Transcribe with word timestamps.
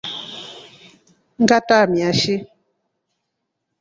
Ngatramia 1.41 2.09
shi. 2.19 2.35